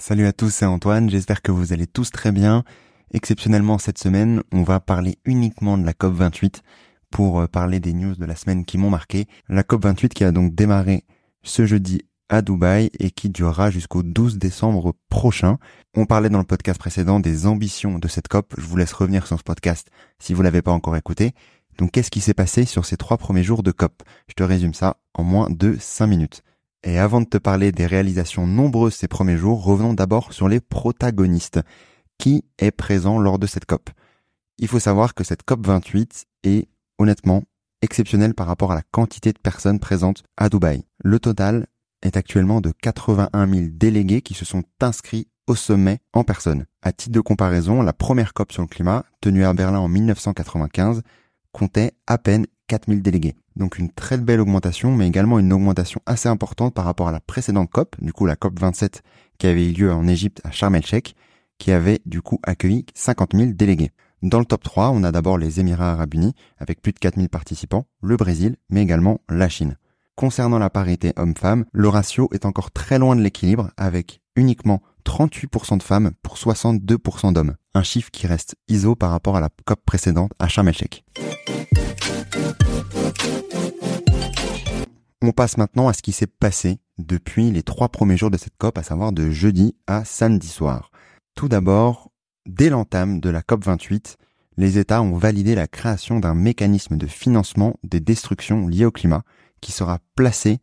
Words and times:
Salut 0.00 0.26
à 0.26 0.32
tous, 0.32 0.50
c'est 0.50 0.64
Antoine, 0.64 1.10
j'espère 1.10 1.42
que 1.42 1.50
vous 1.50 1.72
allez 1.72 1.88
tous 1.88 2.12
très 2.12 2.30
bien. 2.30 2.62
Exceptionnellement 3.12 3.78
cette 3.78 3.98
semaine, 3.98 4.44
on 4.52 4.62
va 4.62 4.78
parler 4.78 5.18
uniquement 5.24 5.76
de 5.76 5.84
la 5.84 5.92
COP28 5.92 6.62
pour 7.10 7.40
euh, 7.40 7.46
parler 7.48 7.80
des 7.80 7.92
news 7.92 8.14
de 8.14 8.24
la 8.24 8.36
semaine 8.36 8.64
qui 8.64 8.78
m'ont 8.78 8.90
marqué. 8.90 9.26
La 9.48 9.64
COP28 9.64 10.10
qui 10.10 10.22
a 10.22 10.30
donc 10.30 10.54
démarré 10.54 11.04
ce 11.42 11.66
jeudi 11.66 12.02
à 12.28 12.42
Dubaï 12.42 12.90
et 13.00 13.10
qui 13.10 13.28
durera 13.28 13.72
jusqu'au 13.72 14.04
12 14.04 14.38
décembre 14.38 14.94
prochain. 15.08 15.58
On 15.96 16.06
parlait 16.06 16.30
dans 16.30 16.38
le 16.38 16.44
podcast 16.44 16.78
précédent 16.78 17.18
des 17.18 17.46
ambitions 17.46 17.98
de 17.98 18.06
cette 18.06 18.28
COP. 18.28 18.54
Je 18.56 18.66
vous 18.66 18.76
laisse 18.76 18.92
revenir 18.92 19.26
sur 19.26 19.36
ce 19.36 19.42
podcast 19.42 19.88
si 20.20 20.32
vous 20.32 20.42
l'avez 20.42 20.62
pas 20.62 20.70
encore 20.70 20.96
écouté. 20.96 21.32
Donc 21.76 21.90
qu'est-ce 21.90 22.12
qui 22.12 22.20
s'est 22.20 22.34
passé 22.34 22.66
sur 22.66 22.84
ces 22.84 22.96
trois 22.96 23.16
premiers 23.16 23.42
jours 23.42 23.64
de 23.64 23.72
COP? 23.72 24.04
Je 24.28 24.34
te 24.34 24.44
résume 24.44 24.74
ça 24.74 24.98
en 25.14 25.24
moins 25.24 25.50
de 25.50 25.76
5 25.76 26.06
minutes. 26.06 26.44
Et 26.84 26.98
avant 26.98 27.20
de 27.20 27.26
te 27.26 27.38
parler 27.38 27.72
des 27.72 27.86
réalisations 27.86 28.46
nombreuses 28.46 28.94
ces 28.94 29.08
premiers 29.08 29.36
jours, 29.36 29.64
revenons 29.64 29.94
d'abord 29.94 30.32
sur 30.32 30.48
les 30.48 30.60
protagonistes. 30.60 31.60
Qui 32.18 32.44
est 32.58 32.70
présent 32.70 33.18
lors 33.18 33.38
de 33.38 33.46
cette 33.46 33.66
COP? 33.66 33.90
Il 34.58 34.68
faut 34.68 34.80
savoir 34.80 35.14
que 35.14 35.22
cette 35.24 35.44
COP 35.44 35.66
28 35.66 36.26
est 36.44 36.68
honnêtement 36.98 37.44
exceptionnelle 37.80 38.34
par 38.34 38.46
rapport 38.46 38.72
à 38.72 38.74
la 38.74 38.82
quantité 38.90 39.32
de 39.32 39.38
personnes 39.38 39.78
présentes 39.78 40.24
à 40.36 40.48
Dubaï. 40.48 40.84
Le 40.98 41.20
total 41.20 41.66
est 42.02 42.16
actuellement 42.16 42.60
de 42.60 42.72
81 42.82 43.48
000 43.48 43.66
délégués 43.70 44.20
qui 44.20 44.34
se 44.34 44.44
sont 44.44 44.64
inscrits 44.80 45.28
au 45.46 45.54
sommet 45.54 46.00
en 46.12 46.24
personne. 46.24 46.66
À 46.82 46.92
titre 46.92 47.12
de 47.12 47.20
comparaison, 47.20 47.82
la 47.82 47.92
première 47.92 48.34
COP 48.34 48.52
sur 48.52 48.62
le 48.62 48.68
climat, 48.68 49.04
tenue 49.20 49.44
à 49.44 49.54
Berlin 49.54 49.78
en 49.78 49.88
1995, 49.88 51.02
comptait 51.52 51.92
à 52.06 52.18
peine 52.18 52.46
4000 52.68 53.02
délégués. 53.02 53.34
Donc 53.56 53.78
une 53.78 53.90
très 53.90 54.16
belle 54.16 54.40
augmentation, 54.40 54.94
mais 54.94 55.08
également 55.08 55.38
une 55.38 55.52
augmentation 55.52 56.00
assez 56.06 56.28
importante 56.28 56.74
par 56.74 56.84
rapport 56.84 57.08
à 57.08 57.12
la 57.12 57.20
précédente 57.20 57.70
COP, 57.70 57.96
du 58.00 58.12
coup 58.12 58.26
la 58.26 58.36
COP 58.36 58.58
27 58.60 59.02
qui 59.38 59.46
avait 59.46 59.68
eu 59.68 59.72
lieu 59.72 59.92
en 59.92 60.06
Égypte 60.06 60.40
à 60.44 60.50
Sharm 60.50 60.74
el-Sheikh, 60.74 61.16
qui 61.58 61.72
avait 61.72 62.00
du 62.06 62.22
coup 62.22 62.38
accueilli 62.44 62.86
50 62.94 63.34
000 63.34 63.52
délégués. 63.52 63.90
Dans 64.22 64.40
le 64.40 64.44
top 64.44 64.64
3, 64.64 64.90
on 64.90 65.04
a 65.04 65.12
d'abord 65.12 65.38
les 65.38 65.60
Émirats 65.60 65.92
arabes 65.92 66.14
unis, 66.14 66.34
avec 66.58 66.82
plus 66.82 66.92
de 66.92 66.98
4000 66.98 67.28
participants, 67.28 67.86
le 68.02 68.16
Brésil, 68.16 68.56
mais 68.68 68.82
également 68.82 69.20
la 69.28 69.48
Chine. 69.48 69.76
Concernant 70.16 70.58
la 70.58 70.70
parité 70.70 71.12
homme-femme, 71.16 71.64
le 71.72 71.88
ratio 71.88 72.28
est 72.32 72.44
encore 72.44 72.72
très 72.72 72.98
loin 72.98 73.14
de 73.14 73.20
l'équilibre, 73.20 73.70
avec 73.76 74.20
uniquement 74.34 74.82
38% 75.04 75.78
de 75.78 75.82
femmes 75.82 76.10
pour 76.22 76.34
62% 76.34 77.32
d'hommes. 77.32 77.54
Un 77.78 77.84
chiffre 77.84 78.10
qui 78.10 78.26
reste 78.26 78.56
ISO 78.66 78.96
par 78.96 79.12
rapport 79.12 79.36
à 79.36 79.40
la 79.40 79.50
COP 79.64 79.78
précédente 79.86 80.32
à 80.40 80.48
Sharm 80.48 80.66
el-Sheikh. 80.66 81.04
On 85.22 85.30
passe 85.30 85.56
maintenant 85.58 85.86
à 85.86 85.92
ce 85.92 86.02
qui 86.02 86.10
s'est 86.10 86.26
passé 86.26 86.80
depuis 86.98 87.52
les 87.52 87.62
trois 87.62 87.88
premiers 87.88 88.16
jours 88.16 88.32
de 88.32 88.36
cette 88.36 88.56
COP, 88.58 88.78
à 88.78 88.82
savoir 88.82 89.12
de 89.12 89.30
jeudi 89.30 89.76
à 89.86 90.04
samedi 90.04 90.48
soir. 90.48 90.90
Tout 91.36 91.46
d'abord, 91.46 92.10
dès 92.46 92.68
l'entame 92.68 93.20
de 93.20 93.30
la 93.30 93.42
COP 93.42 93.64
28, 93.64 94.16
les 94.56 94.78
États 94.78 95.00
ont 95.00 95.16
validé 95.16 95.54
la 95.54 95.68
création 95.68 96.18
d'un 96.18 96.34
mécanisme 96.34 96.96
de 96.96 97.06
financement 97.06 97.76
des 97.84 98.00
destructions 98.00 98.66
liées 98.66 98.86
au 98.86 98.90
climat 98.90 99.22
qui 99.60 99.70
sera 99.70 100.00
placé 100.16 100.58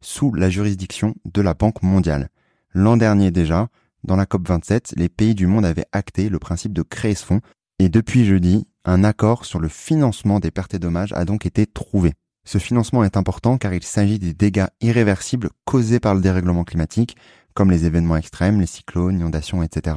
sous 0.00 0.34
la 0.34 0.50
juridiction 0.50 1.14
de 1.26 1.42
la 1.42 1.54
Banque 1.54 1.84
mondiale. 1.84 2.28
L'an 2.74 2.96
dernier 2.96 3.30
déjà, 3.30 3.68
dans 4.04 4.16
la 4.16 4.26
COP 4.26 4.48
27, 4.48 4.94
les 4.96 5.08
pays 5.08 5.34
du 5.34 5.46
monde 5.46 5.64
avaient 5.64 5.86
acté 5.92 6.28
le 6.28 6.38
principe 6.38 6.72
de 6.72 6.82
créer 6.82 7.14
ce 7.14 7.24
fonds 7.24 7.40
et 7.78 7.88
depuis 7.88 8.24
jeudi, 8.24 8.66
un 8.84 9.04
accord 9.04 9.44
sur 9.44 9.58
le 9.58 9.68
financement 9.68 10.40
des 10.40 10.50
pertes 10.50 10.74
et 10.74 10.78
dommages 10.78 11.12
a 11.12 11.24
donc 11.24 11.44
été 11.44 11.66
trouvé. 11.66 12.14
Ce 12.44 12.58
financement 12.58 13.04
est 13.04 13.16
important 13.16 13.58
car 13.58 13.74
il 13.74 13.82
s'agit 13.82 14.18
des 14.18 14.32
dégâts 14.32 14.68
irréversibles 14.80 15.50
causés 15.64 16.00
par 16.00 16.14
le 16.14 16.20
dérèglement 16.20 16.64
climatique, 16.64 17.16
comme 17.54 17.70
les 17.70 17.84
événements 17.84 18.16
extrêmes, 18.16 18.60
les 18.60 18.66
cyclones, 18.66 19.18
inondations, 19.18 19.62
etc., 19.62 19.96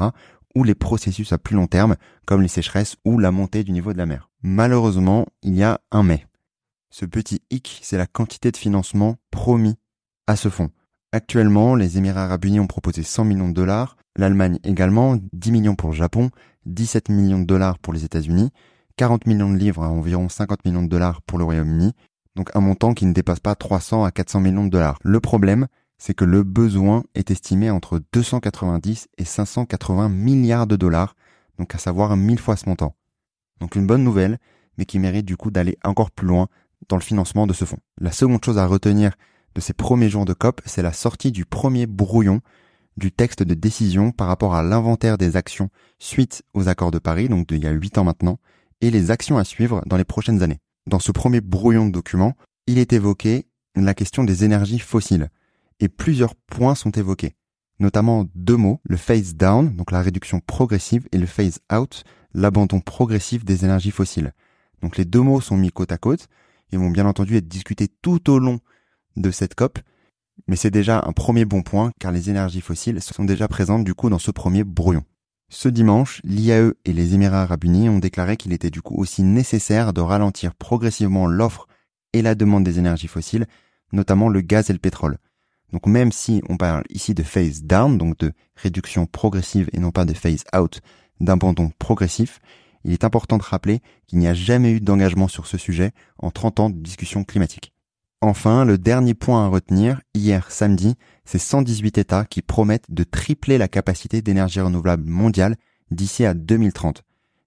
ou 0.55 0.63
les 0.63 0.75
processus 0.75 1.31
à 1.31 1.37
plus 1.37 1.55
long 1.55 1.67
terme, 1.67 1.95
comme 2.25 2.41
les 2.41 2.47
sécheresses 2.47 2.95
ou 3.05 3.19
la 3.19 3.31
montée 3.31 3.63
du 3.63 3.71
niveau 3.71 3.93
de 3.93 3.99
la 3.99 4.07
mer. 4.07 4.29
Malheureusement, 4.41 5.27
il 5.43 5.55
y 5.55 5.63
a 5.63 5.79
un 5.91 6.03
mais. 6.03 6.25
Ce 6.89 7.05
petit 7.05 7.41
hic, 7.51 7.79
c'est 7.83 7.97
la 7.97 8.07
quantité 8.07 8.51
de 8.51 8.57
financement 8.57 9.17
promis 9.29 9.75
à 10.25 10.35
ce 10.35 10.49
fonds. 10.49 10.71
Actuellement, 11.11 11.73
les 11.73 11.97
Émirats 11.97 12.25
arabes 12.25 12.45
unis 12.45 12.59
ont 12.59 12.67
proposé 12.67 13.01
100 13.01 13.25
millions 13.25 13.49
de 13.49 13.53
dollars, 13.53 13.97
l'Allemagne 14.15 14.59
également, 14.63 15.17
10 15.33 15.51
millions 15.51 15.75
pour 15.75 15.89
le 15.89 15.95
Japon, 15.95 16.29
17 16.67 17.09
millions 17.09 17.39
de 17.39 17.45
dollars 17.45 17.79
pour 17.79 17.93
les 17.93 18.05
États-Unis, 18.05 18.51
40 18.95 19.25
millions 19.25 19.51
de 19.51 19.57
livres 19.57 19.83
à 19.83 19.89
environ 19.89 20.29
50 20.29 20.65
millions 20.65 20.83
de 20.83 20.87
dollars 20.87 21.23
pour 21.23 21.39
le 21.39 21.45
Royaume-Uni, 21.45 21.93
donc 22.35 22.55
un 22.55 22.59
montant 22.59 22.93
qui 22.93 23.07
ne 23.07 23.13
dépasse 23.13 23.39
pas 23.39 23.55
300 23.55 24.03
à 24.03 24.11
400 24.11 24.39
millions 24.41 24.65
de 24.65 24.69
dollars. 24.69 24.99
Le 25.01 25.19
problème, 25.19 25.65
c'est 25.97 26.13
que 26.13 26.25
le 26.25 26.43
besoin 26.43 27.03
est 27.15 27.31
estimé 27.31 27.71
entre 27.71 27.99
290 28.13 29.07
et 29.17 29.25
580 29.25 30.09
milliards 30.09 30.67
de 30.67 30.75
dollars, 30.75 31.15
donc 31.57 31.73
à 31.73 31.79
savoir 31.79 32.15
mille 32.17 32.39
fois 32.39 32.55
ce 32.55 32.69
montant. 32.69 32.93
Donc 33.61 33.75
une 33.75 33.87
bonne 33.87 34.03
nouvelle, 34.03 34.37
mais 34.77 34.85
qui 34.85 34.99
mérite 34.99 35.25
du 35.25 35.37
coup 35.37 35.49
d'aller 35.49 35.75
encore 35.83 36.11
plus 36.11 36.27
loin 36.27 36.49
dans 36.87 36.97
le 36.97 37.01
financement 37.01 37.47
de 37.47 37.53
ce 37.53 37.65
fonds. 37.65 37.79
La 37.99 38.11
seconde 38.11 38.45
chose 38.45 38.59
à 38.59 38.67
retenir 38.67 39.13
de 39.55 39.61
ces 39.61 39.73
premiers 39.73 40.09
jours 40.09 40.25
de 40.25 40.33
COP, 40.33 40.61
c'est 40.65 40.81
la 40.81 40.93
sortie 40.93 41.31
du 41.31 41.45
premier 41.45 41.85
brouillon 41.85 42.41
du 42.97 43.11
texte 43.11 43.43
de 43.43 43.53
décision 43.53 44.11
par 44.11 44.27
rapport 44.27 44.55
à 44.55 44.63
l'inventaire 44.63 45.17
des 45.17 45.35
actions 45.37 45.69
suite 45.99 46.43
aux 46.53 46.67
accords 46.67 46.91
de 46.91 46.99
Paris, 46.99 47.29
donc 47.29 47.47
d'il 47.47 47.63
y 47.63 47.67
a 47.67 47.71
huit 47.71 47.97
ans 47.97 48.03
maintenant, 48.03 48.39
et 48.81 48.91
les 48.91 49.11
actions 49.11 49.37
à 49.37 49.43
suivre 49.43 49.81
dans 49.85 49.97
les 49.97 50.05
prochaines 50.05 50.43
années 50.43 50.59
dans 50.89 50.99
ce 50.99 51.11
premier 51.11 51.39
brouillon 51.39 51.85
de 51.85 51.91
document, 51.91 52.35
il 52.67 52.79
est 52.79 52.93
évoqué 52.93 53.45
la 53.75 53.93
question 53.93 54.23
des 54.23 54.43
énergies 54.43 54.79
fossiles. 54.79 55.29
Et 55.79 55.87
plusieurs 55.87 56.35
points 56.35 56.75
sont 56.75 56.91
évoqués. 56.91 57.35
Notamment 57.79 58.25
deux 58.35 58.57
mots, 58.57 58.81
le 58.83 58.97
phase 58.97 59.35
down, 59.35 59.73
donc 59.73 59.91
la 59.91 60.01
réduction 60.01 60.41
progressive, 60.41 61.07
et 61.13 61.17
le 61.17 61.25
phase 61.25 61.59
out, 61.71 62.03
l'abandon 62.33 62.81
progressif 62.81 63.45
des 63.45 63.63
énergies 63.63 63.91
fossiles. 63.91 64.33
Donc 64.81 64.97
les 64.97 65.05
deux 65.05 65.21
mots 65.21 65.39
sont 65.39 65.55
mis 65.55 65.71
côte 65.71 65.91
à 65.91 65.97
côte 65.97 66.27
et 66.71 66.77
vont 66.77 66.89
bien 66.89 67.05
entendu 67.05 67.37
être 67.37 67.47
discutés 67.47 67.87
tout 68.01 68.29
au 68.29 68.39
long 68.39 68.59
de 69.19 69.31
cette 69.31 69.55
COP, 69.55 69.79
mais 70.47 70.55
c'est 70.55 70.71
déjà 70.71 71.03
un 71.05 71.11
premier 71.11 71.45
bon 71.45 71.61
point 71.61 71.91
car 71.99 72.11
les 72.11 72.29
énergies 72.29 72.61
fossiles 72.61 73.01
sont 73.01 73.25
déjà 73.25 73.47
présentes 73.47 73.83
du 73.83 73.93
coup 73.93 74.09
dans 74.09 74.19
ce 74.19 74.31
premier 74.31 74.63
brouillon. 74.63 75.03
Ce 75.49 75.67
dimanche, 75.67 76.21
l'IAE 76.23 76.73
et 76.85 76.93
les 76.93 77.15
Émirats 77.15 77.41
arabes 77.41 77.63
unis 77.63 77.89
ont 77.89 77.99
déclaré 77.99 78.37
qu'il 78.37 78.53
était 78.53 78.69
du 78.69 78.81
coup 78.81 78.95
aussi 78.95 79.23
nécessaire 79.23 79.93
de 79.93 80.01
ralentir 80.01 80.53
progressivement 80.53 81.27
l'offre 81.27 81.67
et 82.13 82.21
la 82.21 82.35
demande 82.35 82.63
des 82.63 82.79
énergies 82.79 83.07
fossiles, 83.07 83.47
notamment 83.91 84.29
le 84.29 84.41
gaz 84.41 84.69
et 84.69 84.73
le 84.73 84.79
pétrole. 84.79 85.17
Donc 85.73 85.85
même 85.87 86.11
si 86.11 86.41
on 86.49 86.57
parle 86.57 86.83
ici 86.89 87.13
de 87.13 87.23
phase 87.23 87.63
down, 87.63 87.97
donc 87.97 88.17
de 88.19 88.31
réduction 88.55 89.05
progressive 89.05 89.69
et 89.73 89.79
non 89.79 89.91
pas 89.91 90.05
de 90.05 90.13
phase 90.13 90.43
out, 90.55 90.81
d'abandon 91.19 91.71
progressif, 91.79 92.39
il 92.83 92.93
est 92.93 93.03
important 93.03 93.37
de 93.37 93.43
rappeler 93.43 93.81
qu'il 94.07 94.19
n'y 94.19 94.27
a 94.27 94.33
jamais 94.33 94.71
eu 94.71 94.79
d'engagement 94.79 95.27
sur 95.27 95.47
ce 95.47 95.57
sujet 95.57 95.91
en 96.17 96.31
30 96.31 96.59
ans 96.59 96.69
de 96.69 96.79
discussion 96.79 97.23
climatique. 97.23 97.73
Enfin, 98.21 98.65
le 98.65 98.77
dernier 98.77 99.13
point 99.13 99.45
à 99.45 99.47
retenir, 99.47 100.01
hier 100.13 100.51
samedi, 100.51 100.95
c'est 101.23 101.39
118 101.39 101.97
États 101.99 102.25
qui 102.25 102.41
promettent 102.41 102.91
de 102.91 103.05
tripler 103.05 103.57
la 103.57 103.69
capacité 103.69 104.21
d'énergie 104.21 104.59
renouvelable 104.59 105.09
mondiale 105.09 105.55
d'ici 105.89 106.25
à 106.25 106.33
2030. 106.33 107.03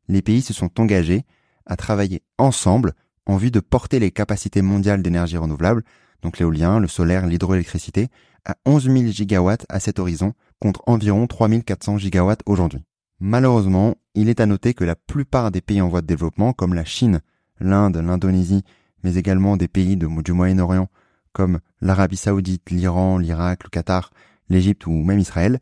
Les 0.08 0.22
pays 0.22 0.40
se 0.40 0.54
sont 0.54 0.80
engagés 0.80 1.24
à 1.66 1.76
travailler 1.76 2.22
ensemble 2.38 2.94
en 3.26 3.36
vue 3.36 3.50
de 3.50 3.60
porter 3.60 3.98
les 3.98 4.10
capacités 4.10 4.62
mondiales 4.62 5.02
d'énergie 5.02 5.36
renouvelable, 5.36 5.84
donc 6.22 6.38
l'éolien, 6.38 6.80
le 6.80 6.88
solaire, 6.88 7.26
l'hydroélectricité, 7.26 8.08
à 8.46 8.56
11 8.64 8.84
000 8.84 8.96
gigawatts 9.08 9.66
à 9.68 9.78
cet 9.78 9.98
horizon, 9.98 10.32
contre 10.58 10.82
environ 10.86 11.26
3 11.26 11.50
400 11.60 11.98
gigawatts 11.98 12.42
aujourd'hui. 12.46 12.82
Malheureusement, 13.20 13.96
il 14.14 14.30
est 14.30 14.40
à 14.40 14.46
noter 14.46 14.72
que 14.72 14.84
la 14.84 14.96
plupart 14.96 15.50
des 15.50 15.60
pays 15.60 15.82
en 15.82 15.88
voie 15.88 16.00
de 16.00 16.06
développement, 16.06 16.54
comme 16.54 16.72
la 16.72 16.84
Chine, 16.84 17.20
l'Inde, 17.60 17.98
l'Indonésie 17.98 18.64
mais 19.02 19.16
également 19.16 19.56
des 19.56 19.68
pays 19.68 19.96
du 19.96 20.32
Moyen-Orient 20.32 20.88
comme 21.32 21.60
l'Arabie 21.80 22.16
saoudite, 22.16 22.70
l'Iran, 22.70 23.18
l'Irak, 23.18 23.64
le 23.64 23.70
Qatar, 23.70 24.10
l'Égypte 24.48 24.86
ou 24.86 24.92
même 24.92 25.18
Israël, 25.18 25.58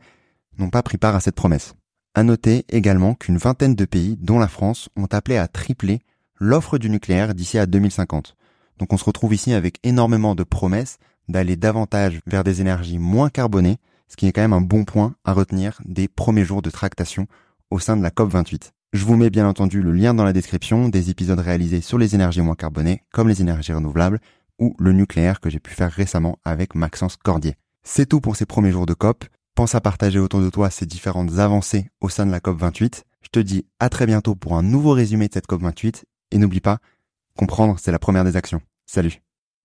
n'ont 0.59 0.71
pas 0.71 0.83
pris 0.83 0.99
part 0.99 1.15
à 1.15 1.21
cette 1.21 1.37
promesse. 1.37 1.75
À 2.15 2.23
noter 2.23 2.65
également 2.69 3.15
qu'une 3.15 3.39
vingtaine 3.39 3.77
de 3.77 3.85
pays, 3.85 4.17
dont 4.21 4.39
la 4.39 4.49
France, 4.49 4.89
ont 4.97 5.07
appelé 5.07 5.37
à 5.37 5.49
tripler 5.49 6.01
l'offre 6.39 6.79
du 6.79 6.91
nucléaire 6.91 7.35
d'ici 7.35 7.59
à 7.59 7.67
2050. 7.67 8.37
Donc 8.79 8.93
on 8.93 8.97
se 8.97 9.05
retrouve 9.05 9.35
ici 9.35 9.53
avec 9.53 9.79
énormément 9.85 10.35
de 10.35 10.43
promesses 10.43 10.99
d'aller 11.29 11.57
davantage 11.57 12.21
vers 12.27 12.43
des 12.43 12.61
énergies 12.61 12.99
moins 12.99 13.31
carbonées, 13.31 13.79
ce 14.09 14.17
qui 14.17 14.27
est 14.27 14.33
quand 14.33 14.41
même 14.41 14.53
un 14.53 14.61
bon 14.61 14.85
point 14.85 15.15
à 15.25 15.33
retenir 15.33 15.81
des 15.85 16.09
premiers 16.09 16.45
jours 16.45 16.63
de 16.63 16.71
tractation 16.71 17.29
au 17.71 17.79
sein 17.79 17.97
de 17.97 18.03
la 18.03 18.11
COP28. 18.11 18.73
Je 18.93 19.05
vous 19.05 19.17
mets 19.17 19.31
bien 19.31 19.49
entendu 19.49 19.83
le 19.83 19.93
lien 19.93 20.15
dans 20.15 20.25
la 20.25 20.33
description 20.33 20.89
des 20.89 21.11
épisodes 21.11 21.39
réalisés 21.39 21.81
sur 21.81 21.97
les 21.97 22.17
énergies 22.17 22.41
moins 22.41 22.57
carbonées, 22.57 23.05
comme 23.13 23.29
les 23.29 23.41
énergies 23.41 23.73
renouvelables, 23.73 24.19
ou 24.59 24.75
le 24.81 24.93
nucléaire 24.93 25.41
que 25.41 25.49
j'ai 25.49 25.61
pu 25.61 25.71
faire 25.71 25.93
récemment 25.93 26.39
avec 26.45 26.75
Maxence 26.75 27.17
Cordier. 27.17 27.55
C'est 27.85 28.07
tout 28.07 28.21
pour 28.21 28.35
ces 28.35 28.47
premiers 28.47 28.73
jours 28.73 28.87
de 28.87 28.95
COP. 28.95 29.25
Pense 29.55 29.77
à 29.77 29.81
partager 29.81 30.19
autour 30.19 30.41
de 30.41 30.51
toi 30.51 30.71
ces 30.71 30.87
différentes 30.87 31.39
avancées 31.39 31.89
au 32.01 32.09
sein 32.09 32.27
de 32.27 32.33
la 32.33 32.41
COP 32.41 32.59
28. 32.59 33.05
Je 33.23 33.29
te 33.29 33.39
dis 33.39 33.65
à 33.79 33.91
très 33.91 34.07
bientôt 34.07 34.35
pour 34.35 34.57
un 34.57 34.63
nouveau 34.65 34.91
résumé 34.91 35.29
de 35.29 35.35
cette 35.35 35.47
COP 35.47 35.63
28 35.63 36.05
et 36.33 36.39
n'oublie 36.39 36.61
pas, 36.61 36.79
comprendre 37.37 37.77
c'est 37.79 37.93
la 37.93 38.01
première 38.01 38.25
des 38.25 38.37
actions. 38.37 38.61
Salut 38.87 39.23